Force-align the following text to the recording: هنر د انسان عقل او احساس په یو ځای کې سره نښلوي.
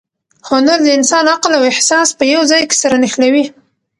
هنر 0.49 0.79
د 0.83 0.87
انسان 0.97 1.25
عقل 1.33 1.51
او 1.57 1.63
احساس 1.71 2.07
په 2.19 2.23
یو 2.33 2.41
ځای 2.51 2.61
کې 2.69 2.75
سره 2.83 2.95
نښلوي. 3.03 3.45